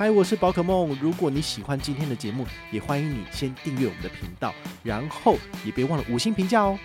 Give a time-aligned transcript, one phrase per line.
[0.00, 0.96] 嗨，我是宝可梦。
[0.98, 6.78] 如果你喜欢今天的节目，也欢迎你先订阅我们的频道，然后也别忘了五星评价哦。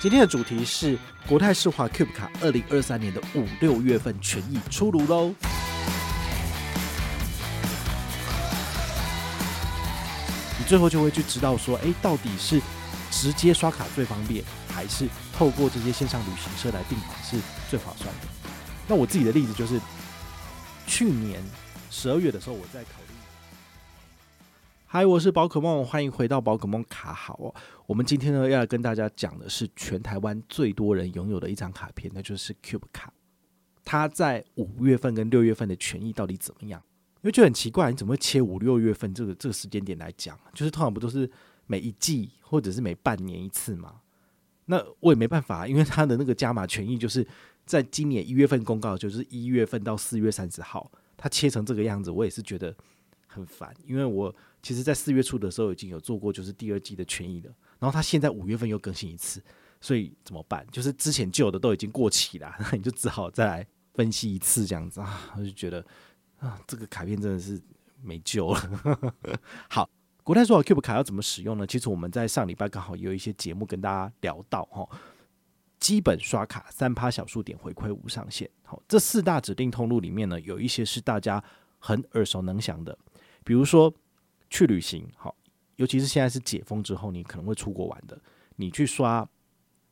[0.00, 5.34] 今天的主题是国泰世华 Cube 卡二零二三年的五六月份权益出炉喽。
[10.58, 12.58] 你最后就会去知道说，哎，到底是
[13.10, 14.42] 直接刷卡最方便，
[14.74, 17.36] 还是透过这些线上旅行社来订房是
[17.68, 18.28] 最划算的？
[18.88, 19.78] 那我自己的例子就是
[20.86, 21.38] 去年。
[21.90, 23.14] 十二月的时候，我再考虑。
[24.86, 27.52] 嗨，我是宝可梦，欢迎回到宝可梦卡好哦。
[27.84, 33.12] 我们今天呢要来跟大家讲的是全台湾最多人拥有的一张卡片，那就是 Cube 卡。
[33.84, 36.80] 它在五月份跟六月份的权益到底怎么样？
[37.16, 40.38] 因为就很奇怪，你怎么会切五六月份这个这个时间点来讲？
[40.54, 41.28] 就是通常不都是
[41.66, 44.00] 每一季或者是每半年一次吗？
[44.66, 47.26] 那我也没办法，因为它的那个加码权益就是
[47.66, 50.88] 在今年一月份公告，就是一月份到四月三十号。
[51.22, 52.74] 它切成这个样子，我也是觉得
[53.26, 57.52] 很烦，因为我其实，在四月初的时候已经有做过，就是第二季的权益了。
[57.78, 59.42] 然后它现在五月份又更新一次，
[59.82, 60.66] 所以怎么办？
[60.72, 65.30] 就是之前旧的都已经过期了，那你就只好再来分析一次这样子啊。
[65.36, 65.84] 我就觉得
[66.38, 67.60] 啊，这个卡片真的是
[68.00, 69.12] 没救了。
[69.68, 69.90] 好，
[70.24, 71.66] 国泰说好 Cube 卡要怎么使用呢？
[71.66, 74.88] 其实我们在上礼拜刚好有一些节目跟大家聊到哈。
[75.78, 81.42] 基本刷卡三趴小数点回馈无上限，好，这四大指定通路里面呢，有一些是大家
[81.80, 82.96] 很耳熟能详的，
[83.42, 83.92] 比如说
[84.48, 85.34] 去旅行，好，
[85.74, 88.16] 尤其是现在是解封之后，你可能会出国玩的，
[88.54, 89.28] 你去刷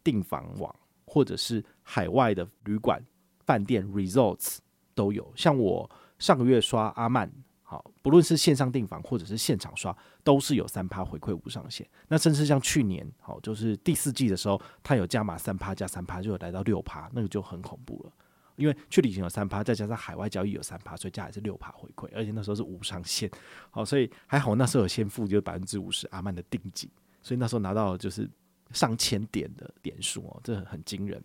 [0.05, 0.73] 订房网
[1.05, 3.05] 或者是海外的旅馆、
[3.41, 4.59] 饭店、resorts
[4.95, 5.91] 都有，像我
[6.21, 7.29] 上个月刷阿曼。
[7.65, 11.85] 好，不论是线上订房或者是现场刷，都是有三趴回馈无上限。
[12.07, 18.13] 那甚至像去年，好，就是第四季的时候，它有加码三趴加三趴，就有来到六趴，那个就很恐怖了。
[18.59, 23.31] 因为去旅行有三趴，再加上海外交易有三趴，所以加还是六趴回馈，而且那时候是无上限。
[23.71, 26.91] 好，所以还好那时候有先付就是百分之五十阿曼的定金，
[27.23, 28.29] 所以那时候拿到就是
[28.73, 31.23] 上千点的点数哦，这很惊人。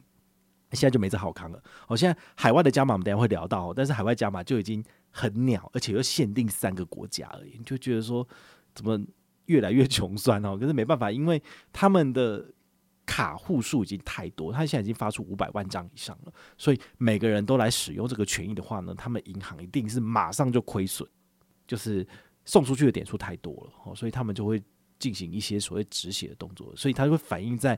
[0.72, 1.62] 现在就没这好康了。
[1.88, 4.84] 好，现在海外的加码我们等下会聊到，但是海外加码就已经。
[5.16, 8.28] 很鸟，而且又限定三个国家而已，你就觉得说
[8.74, 9.00] 怎么
[9.46, 10.58] 越来越穷酸哦？
[10.58, 11.40] 可是没办法，因为
[11.72, 12.44] 他们的
[13.06, 21.08] 卡户数已经太多，他现在已经发出五百万张以上了，所以每个人都来使用这个权益的话呢，他们银行一定是马上就亏损，
[21.68, 22.08] 就是
[22.46, 24.62] 送出去的点数太多了，所以他们就会
[25.00, 27.78] 进行一些所谓止血的动作，所以它会反映在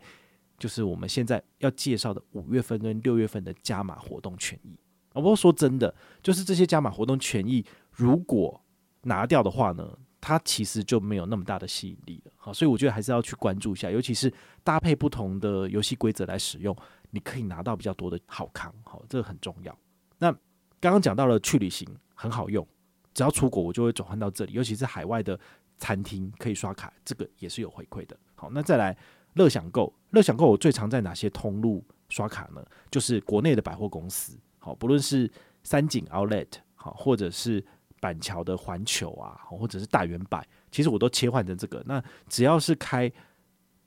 [0.60, 4.80] 就是我们现在要介绍的五月份跟六月份的加码活动权益。
[5.12, 8.62] 不过说真的，就是这些加码活动权益，如果
[9.04, 9.98] 拿掉的话呢，
[10.28, 12.32] 它其实就没有那么大的吸引力了。
[12.36, 16.76] 好，所以我觉得还是要去关注一下，尤其是搭配不同的游戏规则来使用，
[17.12, 18.74] 你可以拿到比较多的好康。
[18.84, 19.78] 好，这个很重要。
[20.18, 20.32] 那
[20.80, 22.68] 刚刚讲到了去旅行很好用，
[23.14, 25.40] 只要出国我就会转换到这里，尤其是海外的
[25.78, 28.18] 餐厅可以刷卡，这个也是有回馈的。
[28.34, 28.98] 好，那再来
[29.34, 32.66] 乐享购，乐享购我最常在哪些通路刷卡呢？
[32.90, 34.36] 就是国内的百货公司。
[34.58, 35.32] 好，不论是
[35.62, 37.64] 三井 Outlet 好，或者是
[38.06, 41.82] 板桥的环球啊，或者是大圆百，其实我都切换成这个。
[41.88, 42.00] 那
[42.30, 43.12] 只要是开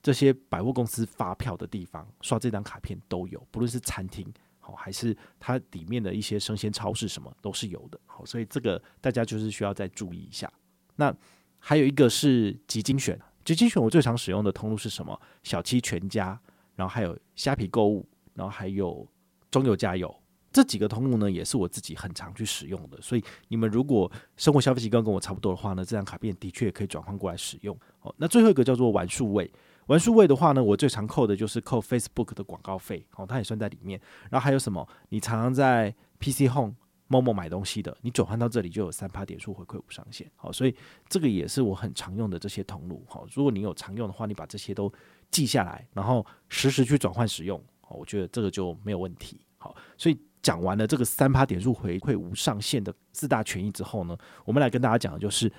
[0.02, 3.40] 这些百货公司发票的地方，刷这张卡片都有。
[3.52, 4.26] 不论是餐厅
[4.58, 8.00] 好，还是它里面的一些生鲜超市，什么都是有的。
[8.06, 10.52] 好，所以这个大家就是需要再注意一下。
[10.96, 11.14] 那
[11.60, 15.16] 还有一个是集精选，集精选我最常使用的通路是什么？
[15.44, 16.36] 小七全家，
[16.74, 19.06] 然后还有虾皮购物，然后还有
[19.48, 20.12] 中油加油。
[20.58, 27.78] 这几个通路呢，也是我自己很常去使用的，所以你们如果生活消费习惯跟我差不多的话呢，这张卡片的确可以转换过来使用。
[28.00, 29.48] 哦，那最后一个叫做玩数位，
[29.86, 34.00] 玩数位的话呢，我最常扣的就是扣 Facebook 的广告费，哦，它也算在里面。
[34.30, 34.84] 然后还有什么？
[35.10, 36.74] 你常常在 PC Home、
[37.08, 40.28] Momo 买东西的，你转换到这里就有三趴点数回馈无上限。
[40.34, 40.74] 好，所以
[41.08, 43.04] 这个也是我很常用的这些通路。
[43.06, 44.92] 好，如果你有常用的话，你把这些都
[45.30, 49.40] 记下来，然后实时去转换使用，好，我觉得这个就没有问题。
[49.58, 50.18] 好，所以。
[50.42, 55.50] 讲完了这个三趴点数回馈无上限的四大权益之后呢，我们来跟大家讲的就是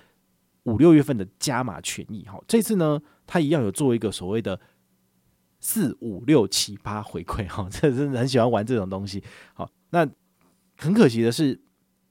[0.64, 2.26] 五六月份的加码权益。
[2.28, 4.60] 好，这次呢，它一样有做一个所谓的
[5.60, 7.48] 四五六七八回馈。
[7.48, 9.24] 哈，这 真的很喜欢玩这种东西。
[9.54, 10.08] 好，那
[10.78, 11.60] 很可惜的是，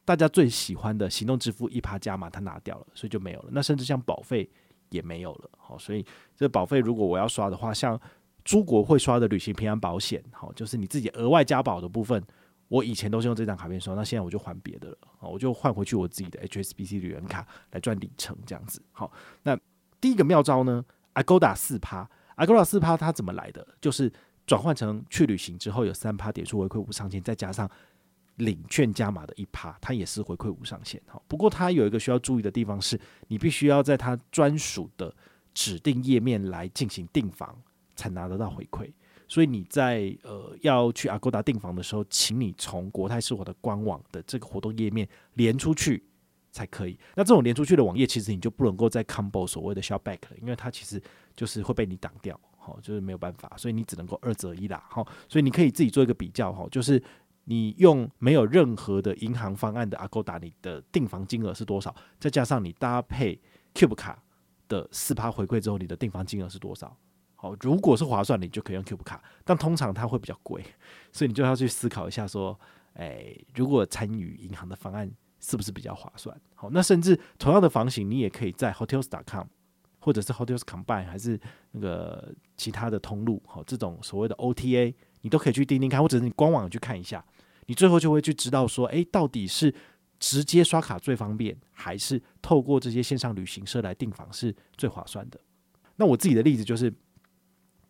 [0.05, 3.49] 大家最喜欢的行动支付一趴加码，它拿掉了，所以就没有了。
[3.53, 4.51] 那甚至像保费
[4.91, 5.51] 也没有了。
[5.57, 6.05] 好，所以
[6.37, 7.99] 这保费如果我要刷的话，像
[8.45, 12.23] 出国会刷的旅行平安保险，好，就是你自己额外加保的部分，
[12.69, 18.83] 我以前都是用这张卡片刷，那现在我就换别的了，我就换回去我自己的 HSBC 旅人卡来赚里程这样子。
[18.93, 19.11] 好，
[19.43, 19.59] 那
[20.01, 20.85] 第一个妙招呢
[21.15, 23.67] ，Agoda 四趴，Agoda 四趴它怎么来的？
[23.81, 24.13] 就是
[24.47, 27.69] 转换成去旅行之后有三趴点数回馈无上限，再加上。
[28.39, 31.03] 领券加码的一趴，它也是回馈无上限。
[31.09, 35.13] 好，不过它有一个需要注意的地方是，你必须要在它专属的
[35.53, 37.61] 指定页面来进行订房，
[37.97, 38.93] 才拿得到回馈。
[39.29, 46.03] 所以你在呃要去阿勾达订房的时候，请你从国泰世华的官网的这个活动页面连出去
[46.51, 46.99] 才可以。
[47.15, 51.01] 那这种连出去的网页，其实你就不能够再 combo 所谓的 shopback 了，因为它其实
[51.37, 54.83] 就是会被你挡掉，好，就是没有办法，所以你只能够二择一啦。
[54.91, 57.01] 好，所以你可以自己做一个比较，哈，就是。
[57.51, 61.97] 你用没有任何的银行方案的 Agoda，你的订房金额是多少？
[62.21, 63.41] 再加上你搭配
[63.73, 64.23] Cube 卡
[64.69, 66.95] 的四趴回馈之后，你的订房金额是多少？
[67.41, 70.61] 好，如果是划算，你就可以用 Cube 卡，但通常它会比较贵，
[71.13, 72.59] 所以你就要去思考一下，说，
[72.95, 75.09] 哎，如果参与银行的方案
[75.39, 76.37] 是不是比较划算？
[76.57, 79.47] 好，那甚至同样的房型，你也可以在 Hotels.com
[80.01, 81.39] 或者是 Hotels Combine 还是
[81.71, 87.25] 那个其他的通路，好，这种所谓的 OTA，你都可以去盯盯看，或者是你官网去看一下。
[87.67, 89.73] 你最后就会去知道说，诶，到底是
[90.19, 95.39] 直接刷卡最方便，还是透过这些线上旅行社来订房是最划算的？
[95.97, 96.93] 那我自己的例子就是，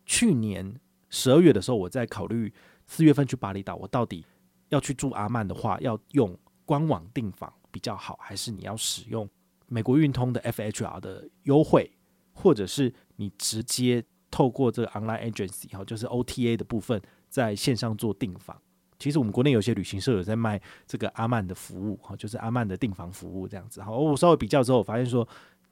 [0.09, 0.75] 去年
[1.11, 2.51] 十二月的时候，我在考虑
[2.87, 4.25] 四月份去巴厘岛，我到底
[4.69, 6.35] 要去住阿曼的话，要用
[6.65, 9.29] 官网订房比较好，还是你要使用
[9.67, 11.91] 美国运通的 FHR 的优惠，
[12.33, 18.59] 或者是你直接透过这个 online agency 哈，就是 OTA 的部分，在线上做订房？
[18.97, 23.79] 其实我们国内有些旅行社有在卖这个阿曼的服务，哈，就是阿曼的订房服务这样子。
[23.79, 25.27] 好，我稍微比较之后，我发现说，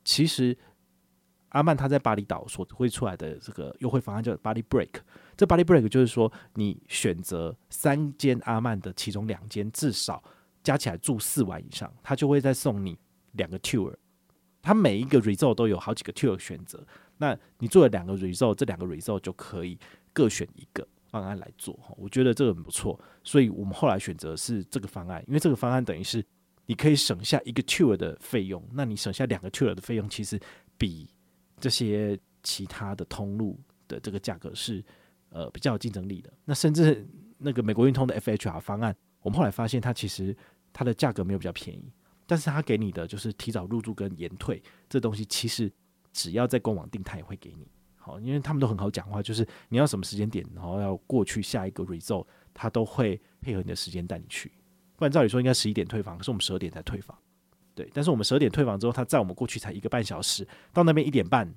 [0.06, 0.56] 其实
[1.50, 4.90] 阿曼他在巴厘岛所会出来的这个优惠方案叫 Bali Break。
[5.36, 10.24] 这 Bali Break 就是说，你选择三间阿曼的其中两间，至少
[10.64, 12.98] 加起来住四晚以上，他就会再送你
[13.34, 13.94] 两个 tour。
[14.62, 16.86] 他每一个 resort 都有好几个 tour 选择，
[17.18, 19.80] 那你做了两个 resort，这两个 resort 就可以
[20.14, 20.88] 各选一个。
[21.10, 26.24] 方案来做，我觉得这个很不错，所以我们后来选择是这个方案，因为这个方案等于是
[26.66, 30.38] 你可以省下一个 tour 的费用，那你省下两个 tour 的费用，其实
[30.78, 31.10] 比
[31.60, 34.84] 这些其他的通路的这个价格是
[35.30, 36.32] 呃比较有竞争力的。
[36.46, 37.08] 那甚至
[37.38, 40.36] 那个美国运通的 FHR 方案，我们后来发现它其实
[40.72, 41.92] 它的价格没有比较便宜，
[42.26, 45.72] 但是它给你的就是提早入住跟延退这东西，其实
[46.14, 47.68] 只要在官网订，它也会给你。
[47.96, 54.52] 好，因为他们都很好讲话，就是你要什么时间点，然后要过去下一个 resort，他都会配合你的时间带你去。
[54.96, 57.18] 不然照理说应该十一点退房，可是我们十二点才退房。
[57.78, 61.48] 对，但是我们十二点退房之后，他载我们过去才一个半小时，到那边一点半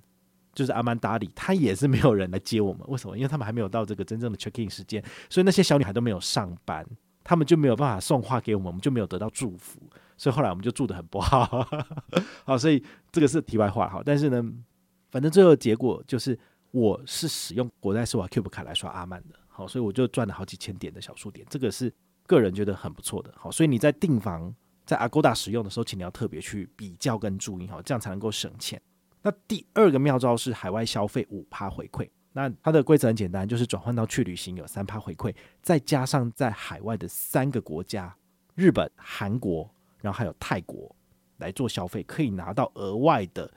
[0.52, 2.82] 就是阿曼达里，他也是没有人来接我们。
[2.88, 3.16] 为什么？
[3.16, 6.86] 因为他们还没有到这个真正的 check in 时间，所以那些小女孩都没有上班，
[7.24, 9.80] 他们就没有办法送花给我们，我们就没有得到祝福。
[10.18, 11.66] 所以后来我们就住得很不好。
[12.44, 13.88] 好，所以这个是题外话。
[13.88, 14.44] 好，但是呢。
[15.12, 16.38] 反正最后结果就是，
[16.70, 21.92] 我是使用国泰世华 Cube 卡来刷阿曼的，好，所以我就赚了好几千点的小数点，这个是
[22.28, 24.54] 个人觉得很不错的，好，所以你在订房
[24.90, 28.82] 在 Agoda 使用的时候，请你要特别去比较跟注意，好，这样才能够省钱。
[29.22, 35.32] 那第二个妙招是海外消费五趴回馈，那它的规则很简单，就是转换到去旅行有三趴回馈，
[35.62, 38.12] 再加上在海外的三个国家，
[38.56, 39.70] 日本、韩国，
[40.00, 40.92] 然后还有泰国
[41.36, 43.48] 来做消费，可以拿到额外的。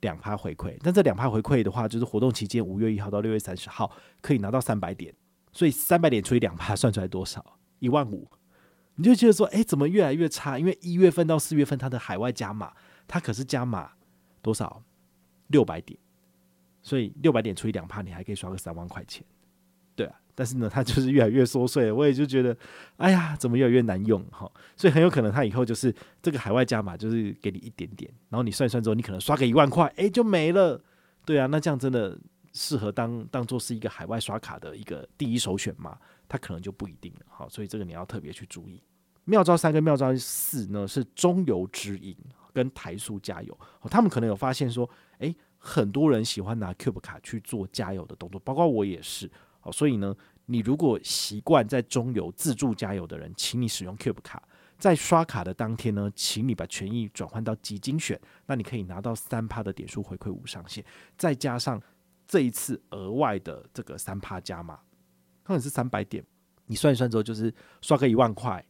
[0.00, 3.90] 两趴回馈，但这两趴回馈的话，就是活动期间五月一号到六月三十号
[4.20, 5.14] 可以拿到三百点，
[5.50, 7.42] 所以三百点除以两趴，算出来多少？
[7.78, 8.28] 一万五。
[8.96, 10.58] 你就觉得说，哎、怎么越来越差？
[10.58, 12.72] 因为一月份到四月份，它的海外加码，
[13.08, 13.92] 它可是加码
[14.40, 14.82] 多少？
[15.48, 15.98] 六百点，
[16.82, 19.22] 所以六百点除以两趴，你还可以刷个三万块钱。
[19.94, 22.56] 对啊，但是呢，它就是越来越缩水，我也就觉得，
[22.96, 24.50] 哎呀，怎么越来越难用哈？
[24.74, 30.82] 所以很有可能它以后就是这个海外加码，就是给你一点点，然后你算一算之后，你可能刷个一万块，哎，就没了。
[31.26, 32.18] 对啊，那这样真的
[32.54, 35.98] 适合当当做是一个海外刷卡的一个第一首选吗？
[36.28, 37.26] 它可能就不一定了。
[37.28, 38.82] 好，所以这个你要特别去注意。
[39.24, 42.16] 妙招三跟妙招四呢，是中油直营
[42.52, 43.58] 跟台塑加油，
[43.90, 49.30] 他们可能有发现说，哎，很多人喜欢拿 Cube 卡去做加油的动作，包括我也是。
[49.60, 50.14] 好，所以呢，
[50.46, 54.42] 你如果习惯在中油自助加油的人，请你使用 Cube 卡，
[54.78, 60.84] 在刷卡的当天呢，请你把权益转换到极精选，那你可以拿到三趴的点数回馈无上限，
[61.16, 61.82] 再加上
[62.26, 64.80] 这一次额外的这个三趴加码，
[65.42, 66.24] 可能是三百点，
[66.66, 68.64] 你算一算之后就是刷个一万块，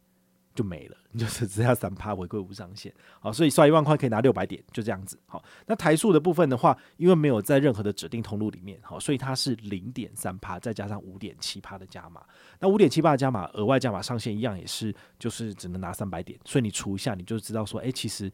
[0.54, 5.42] 就没了， 你就是只要三趴回馈无上限，好，所以刷一万块可以拿六百点，就这样子，好。
[5.66, 12.24] 那台数的部分的话，因为没有在任何的指定通路里面，好，所以它是零点三趴，再加上五点七趴的加码。
[12.60, 18.30] 那五点七趴的加码，额外加码上限一样也是，就是只能拿三百点，所以你除一下，你就知道说，哎、其实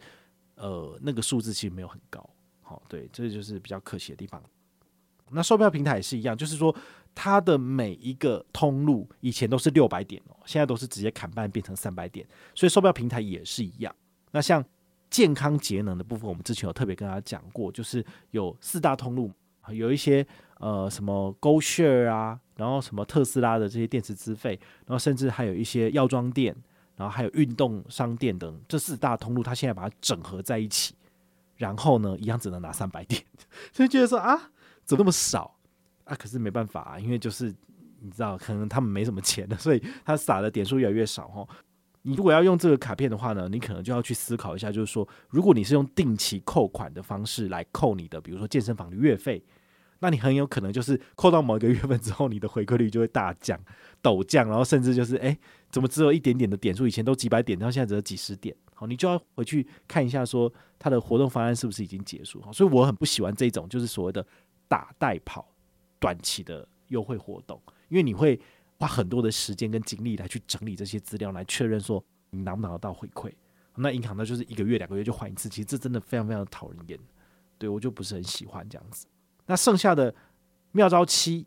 [0.56, 2.28] 呃那个数字其实没有很高，
[2.62, 4.42] 好，对，这就是比较可惜的地方。
[5.32, 6.74] 那售票平台也是一样，就是说。
[7.12, 13.92] 它的每一个通路以前都是六百点哦，现在都是直接砍半变成三百点，所以售票平台也是一样。
[14.30, 14.64] 那像
[15.10, 19.28] 健康节能的部分，我们之前有特别跟大家讲过，就是有四大通路，
[19.70, 20.24] 有一些
[20.58, 26.56] 呃什么 GoShare 啊，然后什么特斯拉的这些电池资费，然后甚至还有一些药妆店，
[26.94, 30.94] 然后还有运动商店等这四大通路，它现在把它整合在一起，
[31.56, 33.20] 然后呢，一样只能拿三百点，
[33.74, 34.52] 所以觉得说啊，
[34.90, 35.56] 怎么那么少？
[36.02, 37.54] 啊，可是没办法啊，因为就是
[38.00, 41.46] 你知道，可能他们没什么钱的， 所以他撒的点数越来越少哈。
[42.02, 49.40] 你如果要用这个卡片的话呢，你可能就要去思考一下，就是说，如果你是用定期扣款的方式来扣你的，比如说健身房的月费，
[50.00, 53.56] 那你很有可能就是扣到某一个月份之后，你的回馈率就会大降、
[54.02, 55.38] 陡降，然后甚至就是哎，
[55.70, 56.86] 怎么只有一点点的点数？
[56.88, 62.42] 以前都几百点，然后现在只有几十点，好，你就要回去看一下，说他的活动方案是不是已经结束？
[62.50, 64.26] 所以我很不喜欢这种，就是所谓的
[64.70, 65.46] 打带跑。
[66.02, 67.60] 短期的优惠活动，
[67.90, 68.40] 因为你会
[68.78, 73.30] 花很多的时间跟精力来去整理这些资料，来确认说你拿不拿得到回馈。
[73.74, 76.98] 那银行呢，就是一个月、两个月就换一次，其实这真的非常非常讨人厌。
[77.58, 79.06] 对，我就不是很喜欢这样子。
[79.44, 80.14] 那剩下的
[80.72, 81.46] 妙招七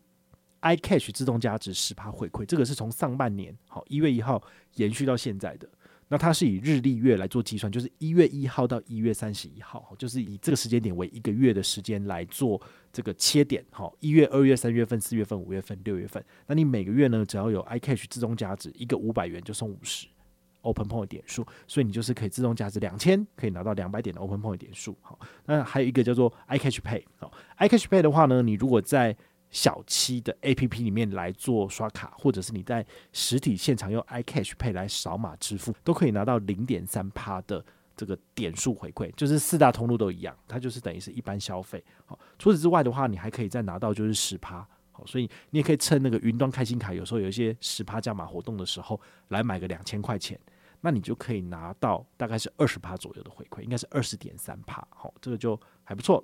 [0.62, 4.40] ，iCash 自动加值十趴回馈，这个是从上半年好一月一号
[4.76, 5.68] 延续到现在的。
[6.14, 13.66] 那它是以日历月来做计算，就是一月一号到一月三十一号，就是以这个时间点为一个月的时间来做这个切点。
[13.72, 20.06] 哈，一月、二月、三月份、四月份、五月份、六月份，那你每个月呢，只要有 iCash 自动价值一个五百元就送五十
[20.62, 24.96] Open Point 点数，所以你就是可以自动价值两千，可以拿到两百点的 Open Point 点数。
[25.02, 25.18] 好，
[25.48, 27.04] 那还有一个叫做 iCash Pay。
[27.18, 29.18] 好，iCash Pay 的话呢，你如果在
[29.54, 37.64] 小七的 A P P 里面来做刷卡，或者是你在实体现场用 iCash Pay 来扫码支付，都可以拿到零点三趴的
[37.96, 41.82] 这个点数回馈，就是四大通路都一样，它就是等于是一般消费。
[42.06, 44.68] 好，除此之外的话，你还可以再拿到就是十趴。
[44.92, 50.40] 好，所以你也可以趁那个云端开心卡，有时候有一些十趴加码活动的时候，来买个两千块钱，
[50.82, 54.84] 那你就可以拿到大概是二十趴左右的回馈，应该是二十点三趴。
[54.90, 56.24] 好，这个就还不错。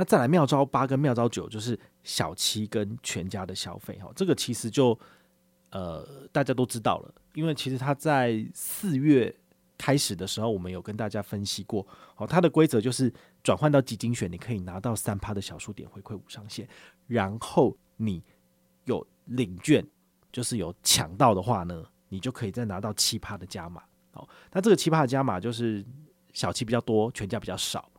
[0.00, 4.98] 那再来妙招八跟妙招九，就是小七跟全家的消费哈，这个其实就
[5.72, 9.36] 呃大家都知道了，因为其实它在四月
[9.76, 16.66] 开始的时候，我们有跟大家分析过，好，它的规则就是转换到基金选，你可以拿到三趴的小数点回馈无上限，
[17.06, 18.22] 然后你
[18.86, 19.86] 有领券，
[20.32, 25.84] 就是有抢到的话呢，你就可以再拿到七趴的加码，好，那这个七趴的加码就是
[26.32, 27.89] 小七比较多，全家比较少。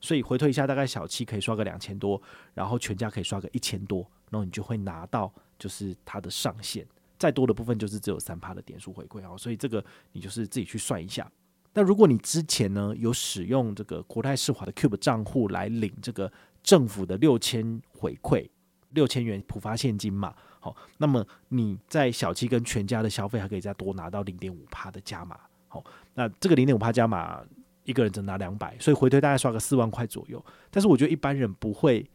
[0.00, 2.20] 所以回退一下，大概小七可以刷个两千多，
[2.54, 4.00] 然后全家可以刷个一千多，
[4.30, 6.86] 然后你就会拿到就是它的上限，
[7.18, 9.36] 再多的部分就是只有三趴的点数回馈哦。
[9.36, 11.30] 所以这个你就是自己去算一下。
[11.74, 18.48] 那如果你之前呢有使用这个国泰世华的 Cube 账户来领这个政府的六千回馈，
[18.90, 27.42] 六千元普发现金嘛，好，那么你在小七跟全家的消费还可以再多拿到零点五趴的加码，好，那这个零点五趴加码。
[27.88, 30.44] 一个人只拿两百，所以回推大概刷个四万块左右。
[30.70, 32.06] 但是我觉得一般人不会，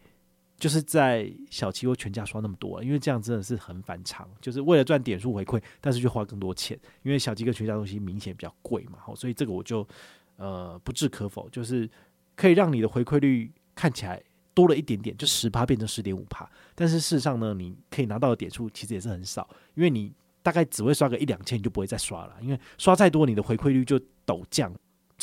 [0.56, 4.30] 就是在小七或全家刷那么多，因为这样真的是很反常。
[4.40, 9.00] 就是为了赚点数回馈，但是就花更多钱，因为小七跟全家东西明显比较贵嘛。
[9.16, 9.86] 所以这个我就
[10.36, 11.90] 呃不置可否，就是
[12.36, 14.22] 可以让你的回馈率看起来
[14.54, 16.48] 多了一点点，就十趴变成十点五趴。
[16.76, 20.14] 但是事实上呢，你可以拿到的点数其实也是很少，因为你
[20.44, 24.72] 大概只会刷个一两千，你就不会再刷了，因为刷再多，你的回馈率就陡降。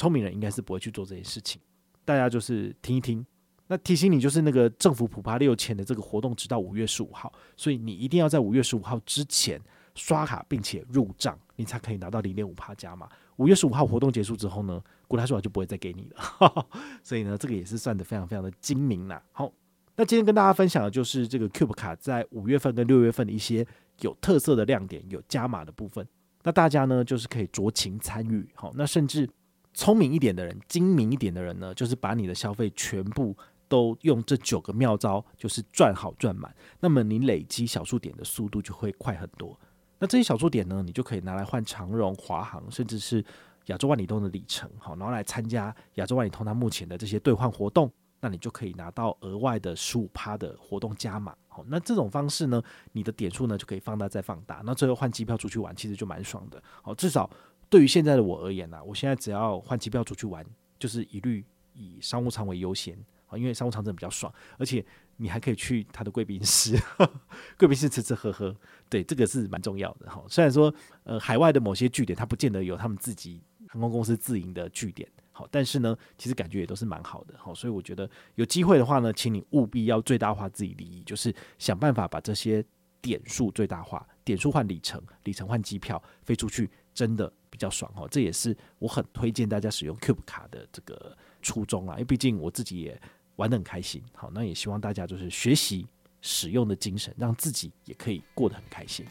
[0.01, 1.61] 聪明人应该是不会去做这件事情，
[2.07, 3.25] 大家就是听一听。
[3.67, 9.61] 那提醒你，就是那个政府普发六千的这个活动，直到五月十五号，所以你一定要在五月十五号之前
[9.95, 13.07] 刷卡，并且入账，你才可以拿到零点五帕加码。
[13.37, 16.67] 五月十五号活动结束之后呢，国泰世华就不会再给你了。
[17.03, 19.23] 所以呢，这个也是算得非常非常的精明啦。
[19.33, 19.53] 好，
[19.97, 23.67] 那今天跟大家分享的就是这个 Cube 卡在五月份跟六月份的一些
[24.01, 26.05] 有特色的亮点，有加码的部分。
[26.43, 28.49] 那大家呢，就是可以酌情参与。
[28.55, 29.29] 好，那甚至。
[29.73, 33.37] 聪明一点的人，精明一点的人呢，就是把你的消费全部
[33.69, 36.55] 都用这九个妙招，就是赚好赚满。
[36.81, 39.59] 那么你累积小数点的速度就会快很多。
[39.99, 43.25] 那这些小数点呢，你就可以拿来换长荣、华航，甚至是
[43.67, 51.35] 亚洲万里通的里程，好，然后来参加亚洲万里通它目前的这些兑换活动，那你就可以拿到额外的十五趴的活动加码。
[51.47, 52.63] 好，那这种方式呢，
[52.93, 56.63] 你的点数呢就可以放大再放大，那最后换机票出去玩，其实就蛮爽的。
[56.83, 57.31] 好，至少。
[57.71, 60.45] 对于现在的我而言呢、我现在只要换机票出去玩，
[60.77, 64.85] 就是一律以商务舱为优先啊，因为商务舱真的比较爽，而且
[65.17, 66.77] 你还可以去他的贵宾室，
[67.57, 68.55] 贵宾室吃吃喝喝，
[68.89, 70.21] 对，这个是蛮重要的哈。
[70.29, 70.75] 虽然说
[71.05, 82.65] 呃海外的某些据点，它不见得有他们自己航空公司自营的据点，好，但是呢，其实感觉也都是蛮好的，好，所以我觉得有机会的话呢，请你务必要最大化自己利益，就是想办法把这些
[83.01, 86.69] 点数最大化，点数换里程，里程换机票，飞出去。
[86.93, 93.01] 真的较爽哦，这也是我很推荐大家使用 Cube 卡的这个初衷啊，因为毕竟我自己也
[93.37, 94.03] 玩得很开心。
[94.15, 95.87] 好，那也希望大家就是学习
[96.23, 99.07] 使用的精神，让自己也可以过得很开心。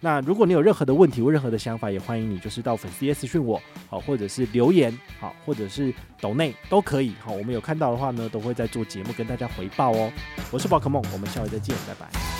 [0.00, 7.14] 那如果你有任何的问题或任何的想法，也欢迎你就是到粉丝页私讯我，好，或者是留言，好，或者是抖内都可以。
[7.20, 10.12] 好，我们有看到的话呢，都会在做节目跟大家回报哦。
[10.52, 12.37] 我是宝可梦，我们下回再见，拜拜。